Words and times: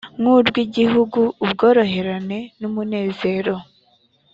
n 0.21 0.23
urw 0.35 0.55
igihugu 0.65 1.19
ubworoherane 1.43 2.39
numunezero 2.59 3.53